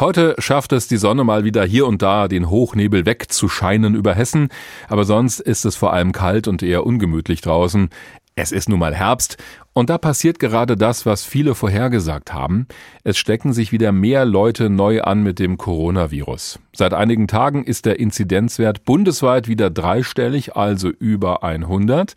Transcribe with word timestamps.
Heute 0.00 0.34
schafft 0.38 0.72
es 0.72 0.88
die 0.88 0.96
Sonne 0.96 1.24
mal 1.24 1.44
wieder 1.44 1.62
hier 1.62 1.86
und 1.86 2.00
da 2.00 2.26
den 2.26 2.48
Hochnebel 2.48 3.04
wegzuscheinen 3.04 3.94
über 3.94 4.14
Hessen, 4.14 4.48
aber 4.88 5.04
sonst 5.04 5.40
ist 5.40 5.66
es 5.66 5.76
vor 5.76 5.92
allem 5.92 6.12
kalt 6.12 6.48
und 6.48 6.62
eher 6.62 6.86
ungemütlich 6.86 7.42
draußen. 7.42 7.90
Es 8.36 8.52
ist 8.52 8.68
nun 8.68 8.78
mal 8.78 8.94
Herbst 8.94 9.36
und 9.72 9.90
da 9.90 9.98
passiert 9.98 10.38
gerade 10.38 10.76
das, 10.76 11.04
was 11.04 11.24
viele 11.24 11.54
vorhergesagt 11.54 12.32
haben. 12.32 12.66
Es 13.04 13.18
stecken 13.18 13.52
sich 13.52 13.70
wieder 13.70 13.92
mehr 13.92 14.24
Leute 14.24 14.70
neu 14.70 15.02
an 15.02 15.22
mit 15.22 15.38
dem 15.38 15.58
Coronavirus. 15.58 16.58
Seit 16.74 16.94
einigen 16.94 17.28
Tagen 17.28 17.64
ist 17.64 17.86
der 17.86 18.00
Inzidenzwert 18.00 18.84
bundesweit 18.84 19.46
wieder 19.46 19.68
dreistellig, 19.68 20.56
also 20.56 20.88
über 20.88 21.42
100. 21.42 22.14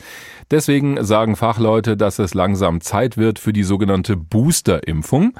Deswegen 0.50 1.04
sagen 1.04 1.36
Fachleute, 1.36 1.98
dass 1.98 2.20
es 2.20 2.34
langsam 2.34 2.82
Zeit 2.82 3.18
wird 3.18 3.38
für 3.38 3.54
die 3.54 3.64
sogenannte 3.64 4.16
Boosterimpfung. 4.16 5.34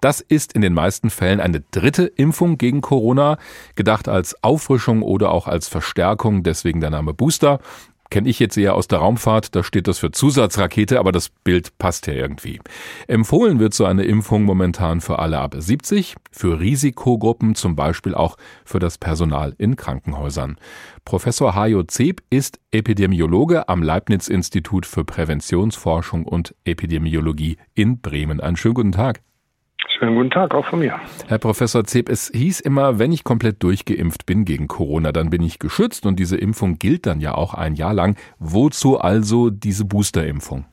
Das 0.00 0.20
ist 0.20 0.52
in 0.52 0.62
den 0.62 0.74
meisten 0.74 1.10
Fällen 1.10 1.40
eine 1.40 1.60
dritte 1.70 2.04
Impfung 2.04 2.58
gegen 2.58 2.80
Corona, 2.80 3.38
gedacht 3.74 4.08
als 4.08 4.42
Auffrischung 4.42 5.02
oder 5.02 5.30
auch 5.30 5.46
als 5.46 5.68
Verstärkung, 5.68 6.42
deswegen 6.42 6.80
der 6.80 6.90
Name 6.90 7.14
Booster 7.14 7.60
kenne 8.14 8.28
ich 8.28 8.38
jetzt 8.38 8.56
eher 8.56 8.76
aus 8.76 8.86
der 8.86 9.00
Raumfahrt, 9.00 9.56
da 9.56 9.64
steht 9.64 9.88
das 9.88 9.98
für 9.98 10.12
Zusatzrakete, 10.12 11.00
aber 11.00 11.10
das 11.10 11.30
Bild 11.30 11.76
passt 11.78 12.06
ja 12.06 12.12
irgendwie. 12.12 12.60
Empfohlen 13.08 13.58
wird 13.58 13.74
so 13.74 13.86
eine 13.86 14.04
Impfung 14.04 14.44
momentan 14.44 15.00
für 15.00 15.18
alle 15.18 15.40
ab 15.40 15.56
70, 15.58 16.14
für 16.30 16.60
Risikogruppen, 16.60 17.56
zum 17.56 17.74
Beispiel 17.74 18.14
auch 18.14 18.36
für 18.64 18.78
das 18.78 18.98
Personal 18.98 19.56
in 19.58 19.74
Krankenhäusern. 19.74 20.58
Professor 21.04 21.56
Hajo 21.56 21.82
Zeb 21.82 22.22
ist 22.30 22.60
Epidemiologe 22.70 23.68
am 23.68 23.82
Leibniz-Institut 23.82 24.86
für 24.86 25.04
Präventionsforschung 25.04 26.24
und 26.24 26.54
Epidemiologie 26.64 27.56
in 27.74 28.00
Bremen. 28.00 28.38
Einen 28.38 28.56
schönen 28.56 28.74
guten 28.74 28.92
Tag. 28.92 29.22
Schönen 29.96 30.16
guten 30.16 30.30
Tag, 30.30 30.54
auch 30.54 30.66
von 30.66 30.80
mir. 30.80 30.98
Herr 31.28 31.38
Professor 31.38 31.84
Zeb, 31.84 32.08
es 32.08 32.30
hieß 32.34 32.60
immer, 32.60 32.98
wenn 32.98 33.12
ich 33.12 33.22
komplett 33.22 33.62
durchgeimpft 33.62 34.26
bin 34.26 34.44
gegen 34.44 34.66
Corona, 34.66 35.12
dann 35.12 35.30
bin 35.30 35.42
ich 35.42 35.60
geschützt 35.60 36.04
und 36.04 36.18
diese 36.18 36.36
Impfung 36.36 36.78
gilt 36.78 37.06
dann 37.06 37.20
ja 37.20 37.34
auch 37.34 37.54
ein 37.54 37.76
Jahr 37.76 37.94
lang. 37.94 38.16
Wozu 38.40 38.98
also 38.98 39.50
diese 39.50 39.84
Boosterimpfung? 39.84 40.64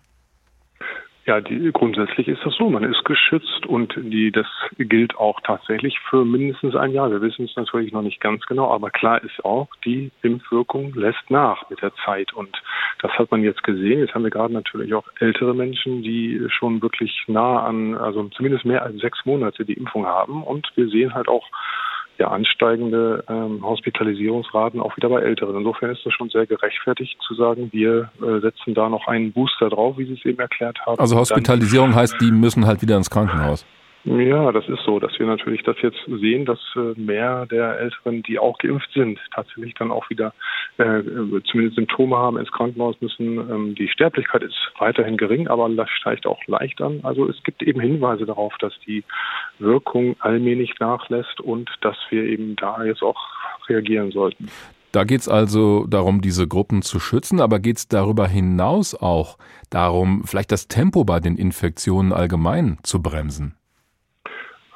Ja, 1.26 1.40
die, 1.40 1.72
grundsätzlich 1.72 2.28
ist 2.28 2.44
das 2.44 2.56
so. 2.56 2.70
Man 2.70 2.84
ist 2.84 3.06
geschützt 3.06 3.68
und 3.68 3.94
die, 3.96 4.32
das 4.32 4.48
gilt 4.80 5.16
auch 5.18 5.40
tatsächlich 5.42 6.00
für 6.10 6.26
mindestens 6.26 6.76
ein 6.76 6.94
Jahr. 6.94 7.12
Wir 7.12 7.22
wissen 7.22 7.46
es 7.46 7.56
natürlich 7.56 7.92
noch 7.92 8.02
nicht 8.02 8.20
ganz 8.20 8.44
genau, 8.48 8.72
aber 8.72 8.90
klar 8.90 9.24
ist 9.24 9.46
auch, 9.46 9.68
die 9.86 10.10
Impfwirkung 10.24 10.96
lässt 10.96 11.30
nach 11.30 11.70
mit 11.70 11.80
der 11.84 11.94
Zeit. 12.06 12.34
Und 12.34 12.60
das 13.04 13.12
hat 13.12 13.30
man 13.30 13.44
jetzt 13.44 13.62
gesehen. 13.62 14.00
Jetzt 14.00 14.16
haben 14.16 14.24
wir 14.24 14.32
gerade 14.32 14.54
natürlich 14.54 14.96
auch 14.96 15.06
ältere 15.20 15.54
Menschen, 15.54 16.02
die 16.02 16.44
schon 16.50 16.82
wirklich 16.82 17.24
nah 17.28 17.66
an, 17.66 17.94
also 17.94 18.24
zumindest 18.30 18.66
mehr 18.66 18.82
als 18.82 18.98
sechs 18.98 19.24
Monate 19.24 19.64
die 19.64 19.74
Impfung 19.74 20.08
haben. 20.08 20.42
Und 20.42 20.72
wir 20.76 20.88
sehen 20.88 21.14
halt 21.14 21.28
auch 21.28 21.46
ja, 22.22 22.28
ansteigende 22.28 23.24
ähm, 23.28 23.64
Hospitalisierungsraten 23.64 24.80
auch 24.80 24.96
wieder 24.96 25.10
bei 25.10 25.22
Älteren. 25.22 25.58
Insofern 25.58 25.90
ist 25.90 26.06
das 26.06 26.14
schon 26.14 26.30
sehr 26.30 26.46
gerechtfertigt 26.46 27.18
zu 27.28 27.34
sagen, 27.34 27.70
wir 27.72 28.12
äh, 28.22 28.40
setzen 28.42 28.76
da 28.76 28.90
noch 28.90 29.08
einen 29.08 29.32
Booster 29.34 29.70
drauf, 29.70 29.98
wie 29.98 30.06
Sie 30.06 30.14
es 30.14 30.24
eben 30.26 30.40
erklärt 30.40 30.80
haben. 30.86 31.00
Also 31.00 31.18
Hospitalisierung 31.18 31.96
heißt, 32.02 32.22
die 32.22 32.32
müssen 32.32 32.68
halt 32.68 32.82
wieder 32.84 32.96
ins 32.96 33.10
Krankenhaus. 33.10 33.66
Ja, 34.04 34.52
das 34.52 34.68
ist 34.68 34.84
so, 34.84 35.00
dass 35.00 35.18
wir 35.20 35.28
natürlich 35.28 35.62
das 35.62 35.76
jetzt 35.82 36.00
sehen, 36.08 36.46
dass 36.46 36.60
äh, 36.76 37.00
mehr 37.00 37.46
der 37.46 37.80
Älteren, 37.80 38.24
die 38.24 38.40
auch 38.40 38.58
geimpft 38.58 38.92
sind, 38.94 39.20
tatsächlich 39.34 39.76
dann 39.76 39.92
auch 39.92 40.10
wieder 40.10 40.34
äh, 40.78 41.04
zumindest 41.46 41.76
Symptome 41.76 42.18
haben, 42.18 42.38
ins 42.38 42.52
Krankenhaus 42.52 42.96
müssen. 43.00 43.38
Ähm, 43.38 43.76
die 43.76 43.88
Sterblichkeit 43.88 44.42
ist 44.42 44.56
weiterhin 44.80 45.18
gering, 45.18 45.48
aber 45.48 45.70
das 45.70 45.90
steigt 45.92 46.26
auch 46.26 46.40
leicht 46.48 46.82
an. 46.82 47.02
Also 47.04 47.30
es 47.30 47.44
gibt 47.44 47.62
eben 47.62 47.80
Hinweise 47.80 48.26
darauf, 48.26 48.58
dass 48.58 48.74
die 48.88 49.04
Wirkung 49.60 50.16
allmählich 50.20 50.80
nachlässt 50.80 51.40
und 51.40 51.70
dass 51.82 51.98
wir 52.10 52.24
eben 52.24 52.56
da 52.56 52.84
jetzt 52.84 53.04
auch 53.04 53.20
reagieren 53.70 54.10
sollten. 54.10 54.50
Da 54.92 55.04
geht 55.04 55.22
es 55.22 55.30
also 55.30 55.86
darum, 55.88 56.22
diese 56.22 56.48
Gruppen 56.48 56.82
zu 56.82 57.00
schützen, 57.00 57.40
aber 57.40 57.60
geht 57.60 57.78
es 57.78 57.88
darüber 57.88 58.28
hinaus 58.28 58.96
auch 58.96 59.38
darum, 59.70 60.24
vielleicht 60.26 60.52
das 60.52 60.68
Tempo 60.68 61.06
bei 61.06 61.20
den 61.20 61.38
Infektionen 61.38 62.12
allgemein 62.12 62.80
zu 62.84 63.02
bremsen? 63.02 63.56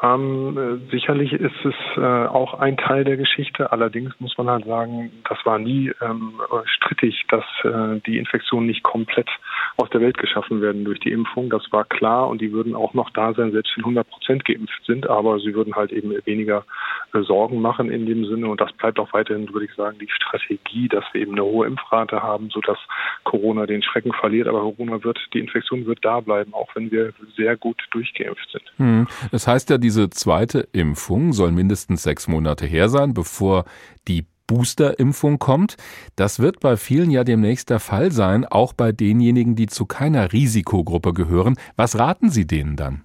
Ähm, 0.05 0.57
äh, 0.57 0.91
sicherlich 0.91 1.33
ist 1.33 1.63
es 1.63 1.75
äh, 1.97 2.01
auch 2.01 2.55
ein 2.55 2.77
Teil 2.77 3.03
der 3.03 3.17
Geschichte. 3.17 3.71
Allerdings 3.71 4.13
muss 4.19 4.37
man 4.37 4.49
halt 4.49 4.65
sagen, 4.65 5.11
das 5.27 5.37
war 5.45 5.57
nie 5.57 5.91
ähm, 6.01 6.33
strittig, 6.65 7.25
dass 7.29 7.43
äh, 7.63 7.99
die 8.05 8.17
Infektionen 8.17 8.67
nicht 8.67 8.83
komplett 8.83 9.29
aus 9.77 9.89
der 9.89 10.01
Welt 10.01 10.17
geschaffen 10.17 10.61
werden 10.61 10.85
durch 10.85 10.99
die 10.99 11.11
Impfung. 11.11 11.49
Das 11.49 11.63
war 11.71 11.85
klar 11.85 12.27
und 12.27 12.41
die 12.41 12.51
würden 12.51 12.75
auch 12.75 12.93
noch 12.93 13.09
da 13.11 13.33
sein, 13.33 13.51
selbst 13.51 13.75
wenn 13.75 13.83
100 13.83 14.09
Prozent 14.09 14.45
geimpft 14.45 14.85
sind. 14.85 15.09
Aber 15.09 15.39
sie 15.39 15.53
würden 15.53 15.75
halt 15.75 15.91
eben 15.91 16.13
weniger 16.25 16.65
äh, 17.13 17.21
Sorgen 17.21 17.61
machen 17.61 17.89
in 17.89 18.05
dem 18.05 18.25
Sinne. 18.25 18.47
Und 18.47 18.61
das 18.61 18.71
bleibt 18.73 18.99
auch 18.99 19.13
weiterhin, 19.13 19.51
würde 19.53 19.65
ich 19.65 19.73
sagen, 19.73 19.97
die 19.99 20.09
Strategie, 20.09 20.87
dass 20.87 21.03
wir 21.13 21.21
eben 21.21 21.33
eine 21.33 21.43
hohe 21.43 21.67
Impfrate 21.67 22.21
haben, 22.21 22.49
sodass 22.49 22.77
Corona 23.23 23.65
den 23.65 23.81
Schrecken 23.81 24.13
verliert. 24.13 24.47
Aber 24.47 24.59
Corona 24.59 25.03
wird, 25.03 25.19
die 25.33 25.39
Infektion 25.39 25.85
wird 25.85 25.99
da 26.03 26.19
bleiben, 26.19 26.53
auch 26.53 26.69
wenn 26.75 26.91
wir 26.91 27.13
sehr 27.35 27.57
gut 27.57 27.81
durchgeimpft 27.91 28.49
sind. 28.51 28.63
Hm. 28.77 29.07
Das 29.31 29.47
heißt 29.47 29.69
ja, 29.69 29.77
diese 29.77 29.94
zweite 30.09 30.67
Impfung 30.71 31.33
soll 31.33 31.51
mindestens 31.51 32.03
sechs 32.03 32.27
Monate 32.27 32.65
her 32.65 32.89
sein, 32.89 33.13
bevor 33.13 33.65
die 34.07 34.25
Boosterimpfung 34.47 35.39
kommt. 35.39 35.75
Das 36.15 36.39
wird 36.39 36.59
bei 36.59 36.77
vielen 36.77 37.09
ja 37.09 37.23
demnächst 37.23 37.69
der 37.69 37.79
Fall 37.79 38.11
sein, 38.11 38.45
auch 38.45 38.73
bei 38.73 38.91
denjenigen, 38.91 39.55
die 39.55 39.67
zu 39.67 39.85
keiner 39.85 40.31
Risikogruppe 40.33 41.13
gehören. 41.13 41.55
Was 41.75 41.97
raten 41.97 42.29
Sie 42.29 42.45
denen 42.45 42.75
dann? 42.75 43.01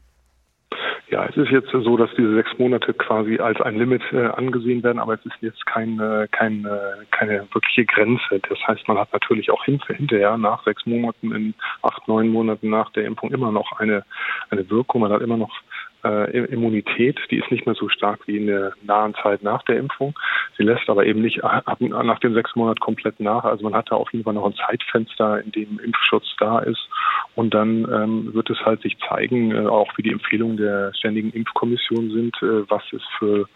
Ja, 1.10 1.26
es 1.26 1.36
ist 1.36 1.50
jetzt 1.50 1.70
so, 1.72 1.96
dass 1.96 2.10
diese 2.16 2.36
sechs 2.36 2.56
Monate 2.58 2.94
quasi 2.94 3.40
als 3.40 3.60
ein 3.60 3.76
Limit 3.76 4.02
äh, 4.12 4.26
angesehen 4.26 4.84
werden, 4.84 5.00
aber 5.00 5.14
es 5.14 5.26
ist 5.26 5.34
jetzt 5.40 5.66
keine, 5.66 6.28
keine, 6.30 6.98
keine 7.10 7.48
wirkliche 7.52 7.84
Grenze. 7.84 8.40
Das 8.48 8.58
heißt, 8.68 8.86
man 8.86 8.96
hat 8.96 9.12
natürlich 9.12 9.50
auch 9.50 9.64
hinterher 9.64 10.38
nach 10.38 10.62
sechs 10.62 10.86
Monaten, 10.86 11.32
in 11.34 11.54
acht, 11.82 12.06
neun 12.06 12.28
Monaten 12.28 12.70
nach 12.70 12.92
der 12.92 13.06
Impfung 13.06 13.32
immer 13.32 13.50
noch 13.50 13.72
eine, 13.80 14.04
eine 14.50 14.70
Wirkung. 14.70 15.00
Man 15.00 15.10
hat 15.10 15.20
immer 15.20 15.36
noch 15.36 15.50
äh, 16.04 16.44
Immunität, 16.46 17.18
die 17.30 17.38
ist 17.38 17.50
nicht 17.50 17.66
mehr 17.66 17.74
so 17.74 17.88
stark 17.88 18.26
wie 18.26 18.36
in 18.36 18.46
der 18.46 18.72
nahen 18.82 19.14
Zeit 19.22 19.42
nach 19.42 19.62
der 19.64 19.78
Impfung. 19.78 20.18
Sie 20.56 20.62
lässt 20.62 20.88
aber 20.88 21.06
eben 21.06 21.20
nicht 21.20 21.44
ab, 21.44 21.80
nach 21.80 22.18
den 22.18 22.34
sechs 22.34 22.54
Monaten 22.56 22.80
komplett 22.80 23.20
nach. 23.20 23.44
Also 23.44 23.64
man 23.64 23.74
hat 23.74 23.90
da 23.90 23.96
auf 23.96 24.12
jeden 24.12 24.24
Fall 24.24 24.34
noch 24.34 24.46
ein 24.46 24.54
Zeitfenster, 24.54 25.42
in 25.42 25.52
dem 25.52 25.78
Impfschutz 25.78 26.26
da 26.38 26.60
ist. 26.60 26.88
Und 27.34 27.54
dann 27.54 27.86
ähm, 27.92 28.34
wird 28.34 28.50
es 28.50 28.58
halt 28.64 28.82
sich 28.82 28.96
zeigen, 29.08 29.52
äh, 29.52 29.66
auch 29.66 29.90
wie 29.96 30.02
die 30.02 30.12
Empfehlungen 30.12 30.56
der 30.56 30.92
Ständigen 30.94 31.30
Impfkommission 31.30 32.10
sind, 32.10 32.36
äh, 32.42 32.68
was 32.68 32.82
es 32.92 33.02
für 33.18 33.46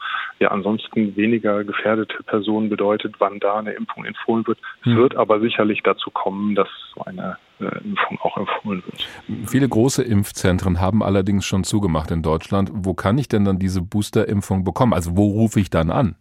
ja 0.45 0.51
ansonsten 0.51 1.17
weniger 1.17 1.65
gefährdete 1.65 2.23
Personen 2.23 2.69
bedeutet, 2.69 3.17
wann 3.19 3.41
da 3.41 3.57
eine 3.57 3.73
Impfung 3.73 4.05
empfohlen 4.05 4.47
wird. 4.47 4.59
Es 4.81 4.87
hm. 4.87 4.97
wird 4.97 5.17
aber 5.17 5.41
sicherlich 5.41 5.81
dazu 5.83 6.11
kommen, 6.11 6.55
dass 6.55 6.69
so 6.95 7.03
eine 7.05 7.37
äh, 7.61 7.65
Impfung 7.85 8.19
auch 8.21 8.37
empfohlen 8.37 8.83
wird. 8.85 9.09
Viele 9.49 9.69
große 9.69 10.03
Impfzentren 10.03 10.81
haben 10.81 11.03
allerdings 11.03 11.45
schon 11.45 11.65
zugemacht 11.65 12.11
in 12.11 12.23
Deutschland. 12.23 12.71
Wo 12.73 12.95
kann 12.95 13.19
ich 13.19 13.29
denn 13.29 13.45
dann 13.45 13.59
diese 13.59 13.83
Boosterimpfung 13.83 14.65
bekommen? 14.65 14.93
Also 14.93 15.17
wo 15.17 15.31
rufe 15.31 15.61
ich 15.61 15.71
dann 15.71 15.91
an? 15.91 16.17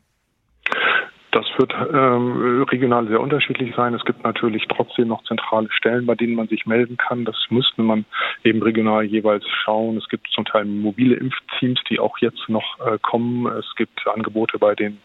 Das 1.34 1.48
wird 1.58 1.74
ähm, 1.92 2.62
regional 2.70 3.08
sehr 3.08 3.20
unterschiedlich 3.20 3.76
sein. 3.76 3.96
Es 3.96 4.06
gibt 4.06 4.24
natürlich 4.24 4.68
trotzdem 4.70 5.08
noch 5.08 5.24
zentrale 5.24 5.68
Stellen, 5.72 6.06
bei 6.06 6.14
denen 6.14 6.36
man 6.36 6.48
sich 6.48 6.68
melden 6.68 6.96
kann. 6.96 7.26
Das 7.26 7.36
müsste 7.50 7.82
man 7.82 8.06
eben 8.44 8.62
regional 8.62 9.04
jeweils 9.04 9.44
schauen. 9.64 9.98
Es 9.98 10.08
gibt 10.10 10.28
zum 10.28 10.46
Teil 10.46 10.66
mobile 10.66 11.16
Impfteams, 11.16 11.80
die 11.90 12.00
auch 12.00 12.20
jetzt 12.20 12.48
noch 12.50 12.78
äh, 12.86 13.00
kommen. 13.02 13.48
Es 13.48 13.66
gibt 13.76 14.08
Angebote 14.08 14.60
bei 14.60 14.76
den 14.76 15.00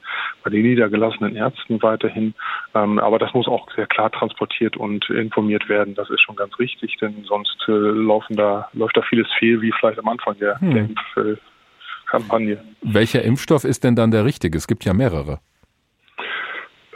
bei 0.45 0.51
den 0.51 0.63
niedergelassenen 0.63 1.35
Ärzten 1.35 1.81
weiterhin. 1.83 2.35
Ähm, 2.75 2.99
aber 2.99 3.19
das 3.19 3.33
muss 3.33 3.49
auch 3.49 3.67
sehr 3.75 3.87
klar 3.87 4.13
transportiert 4.13 4.77
und 4.77 5.09
informiert 5.09 5.71
werden. 5.71 5.95
Das 5.95 6.11
ist 6.11 6.21
schon 6.21 6.37
ganz 6.37 6.59
richtig, 6.59 6.99
denn 7.01 7.25
sonst 7.25 7.57
äh, 7.69 7.73
laufen 7.73 8.37
da 8.37 8.69
läuft 8.75 8.99
da 8.99 9.03
vieles 9.03 9.29
fehl, 9.39 9.63
wie 9.63 9.73
vielleicht 9.73 9.99
am 9.99 10.09
Anfang 10.09 10.39
der, 10.39 10.61
hm. 10.61 10.75
der 10.75 10.89
Impfkampagne. 10.91 12.63
Welcher 12.83 13.23
Impfstoff 13.23 13.65
ist 13.65 13.83
denn 13.83 13.97
dann 13.97 14.11
der 14.11 14.27
richtige? 14.27 14.59
Es 14.59 14.67
gibt 14.67 14.85
ja 14.85 14.93
mehrere. 14.93 15.41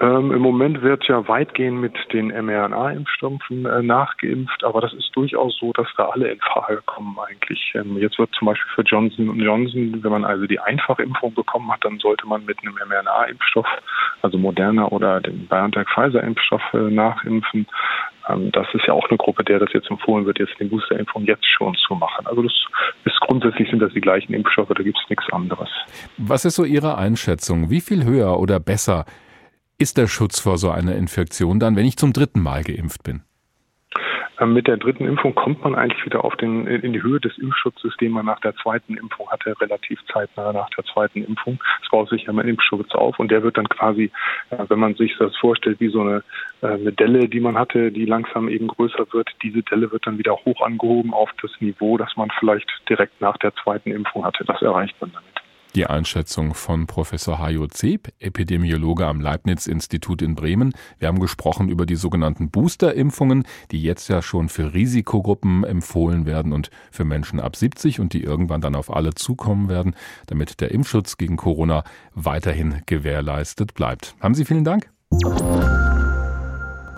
Ähm, 0.03 0.33
Im 0.33 0.43
Moment 0.43 0.83
wird 0.83 1.05
ja 1.07 1.29
weitgehend 1.29 1.81
mit 1.81 1.95
den 2.13 2.27
mRNA-Impfstoffen 2.27 3.67
äh, 3.67 3.83
nachgeimpft, 3.83 4.65
aber 4.65 4.81
das 4.81 4.93
ist 4.95 5.15
durchaus 5.15 5.57
so, 5.61 5.73
dass 5.73 5.87
da 5.97 6.07
alle 6.07 6.33
in 6.33 6.41
Frage 6.41 6.83
kommen 6.87 7.17
eigentlich. 7.21 7.73
Ähm, 7.77 7.97
jetzt 7.99 8.19
wird 8.19 8.31
zum 8.37 8.47
Beispiel 8.47 8.69
für 8.75 8.83
Johnson 8.83 9.39
Johnson, 9.39 10.03
wenn 10.03 10.11
man 10.11 10.25
also 10.25 10.47
die 10.47 10.59
Einfachimpfung 10.59 11.35
bekommen 11.35 11.71
hat, 11.71 11.85
dann 11.85 12.01
sollte 12.01 12.27
man 12.27 12.45
mit 12.45 12.59
einem 12.63 12.75
mRNA-Impfstoff, 12.75 13.67
also 14.23 14.39
Moderna 14.39 14.89
oder 14.89 15.21
dem 15.21 15.47
BioNTech-Pfizer-Impfstoff 15.47 16.63
äh, 16.75 16.79
nachimpfen. 16.79 17.69
Ähm, 18.29 18.51
das 18.51 18.67
ist 18.75 18.85
ja 18.89 18.95
auch 18.95 19.09
eine 19.09 19.19
Gruppe, 19.19 19.45
der 19.45 19.61
das 19.61 19.73
jetzt 19.73 19.89
empfohlen 19.89 20.27
wird, 20.27 20.41
jetzt 20.41 20.59
die 20.59 20.65
Boosterimpfung 20.65 21.27
jetzt 21.27 21.47
schon 21.47 21.77
zu 21.87 21.95
machen. 21.95 22.27
Also 22.27 22.43
das 22.43 22.53
ist 23.05 23.21
grundsätzlich 23.21 23.71
sind 23.71 23.81
das 23.81 23.93
die 23.93 24.01
gleichen 24.01 24.35
Impfstoffe, 24.35 24.73
da 24.75 24.83
gibt 24.83 24.99
es 25.01 25.09
nichts 25.09 25.33
anderes. 25.33 25.69
Was 26.19 26.45
ist 26.45 26.57
so 26.57 26.65
Ihre 26.65 26.99
Einschätzung? 26.99 27.71
Wie 27.71 27.81
viel 27.81 28.05
höher 28.05 28.41
oder 28.41 28.59
besser 28.59 29.05
ist 29.83 29.99
der 29.99 30.07
Schutz 30.07 30.39
vor 30.41 30.59
so 30.59 30.71
einer 30.71 30.95
Infektion 30.95 31.59
dann, 31.59 31.77
wenn 31.77 31.85
ich 31.85 31.97
zum 31.97 32.13
dritten 32.13 32.41
Mal 32.41 32.63
geimpft 32.63 33.03
bin? 33.03 33.23
Ähm, 34.41 34.55
mit 34.55 34.67
der 34.67 34.77
dritten 34.77 35.07
Impfung 35.07 35.35
kommt 35.35 35.63
man 35.63 35.75
eigentlich 35.75 36.05
wieder 36.05 36.25
auf 36.25 36.37
den, 36.37 36.67
in 36.67 36.93
die 36.93 37.03
Höhe 37.03 37.21
des 37.21 37.37
Impfschutzes, 37.39 37.95
den 38.01 38.13
man 38.13 38.27
nach 38.27 38.41
der 38.41 38.55
zweiten 38.57 38.97
Impfung 38.97 39.31
hatte, 39.31 39.61
relativ 39.61 39.99
zeitnah 40.13 40.53
nach 40.53 40.71
der 40.71 40.85
zweiten 40.85 41.25
Impfung. 41.25 41.59
Es 41.83 41.91
baut 41.91 42.09
sich 42.09 42.25
ja 42.25 42.33
mein 42.33 42.49
Impfschutz 42.49 42.93
auf 42.93 43.19
und 43.19 43.31
der 43.31 43.43
wird 43.43 43.59
dann 43.59 43.69
quasi, 43.69 44.11
äh, 44.51 44.65
wenn 44.69 44.79
man 44.79 44.95
sich 44.95 45.17
das 45.19 45.37
vorstellt, 45.37 45.81
wie 45.81 45.91
so 45.91 46.01
eine, 46.01 46.23
äh, 46.63 46.69
eine 46.69 46.93
Delle, 46.93 47.29
die 47.29 47.41
man 47.41 47.59
hatte, 47.59 47.93
die 47.93 48.07
langsam 48.07 48.49
eben 48.49 48.69
größer 48.69 49.07
wird. 49.13 49.31
Diese 49.43 49.63
Delle 49.63 49.91
wird 49.93 50.07
dann 50.07 50.19
wieder 50.19 50.37
hoch 50.45 50.61
angehoben 50.63 51.13
auf 51.13 51.31
das 51.43 51.51
Niveau, 51.61 51.99
das 51.99 52.17
man 52.17 52.31
vielleicht 52.39 52.71
direkt 52.89 53.21
nach 53.21 53.37
der 53.39 53.55
zweiten 53.57 53.91
Impfung 53.91 54.25
hatte. 54.25 54.45
Das 54.45 54.63
erreicht 54.63 54.95
man 55.01 55.13
damit. 55.13 55.32
Die 55.75 55.87
Einschätzung 55.87 56.53
von 56.53 56.87
Professor 56.87 57.39
Hajo 57.39 57.67
Zeb, 57.67 58.13
Epidemiologe 58.19 59.07
am 59.07 59.23
Leibniz-Institut 59.23 60.21
in 60.21 60.35
Bremen. 60.35 60.75
Wir 60.99 61.09
haben 61.09 61.19
gesprochen 61.19 61.71
über 61.71 61.87
die 61.87 61.97
sogenannten 61.97 62.51
Booster-Impfungen, 62.51 63.45
die 63.71 63.83
jetzt 63.83 64.09
ja 64.09 64.21
schon 64.21 64.51
für 64.51 64.75
Risikogruppen 64.75 65.65
empfohlen 65.65 66.27
werden 66.27 66.53
und 66.53 66.71
für 66.91 67.05
Menschen 67.05 67.41
ab 67.41 67.57
70 67.57 68.01
und 68.01 68.13
die 68.13 68.23
irgendwann 68.23 68.61
dann 68.61 68.75
auf 68.75 68.95
alle 68.95 69.15
zukommen 69.15 69.71
werden, 69.71 69.97
damit 70.27 70.61
der 70.61 70.73
Impfschutz 70.73 71.17
gegen 71.17 71.39
Corona 71.39 71.85
weiterhin 72.15 72.83
gewährleistet 72.85 73.73
bleibt. 73.73 74.15
Haben 74.21 74.35
Sie 74.35 74.45
vielen 74.45 74.65
Dank. 74.65 74.91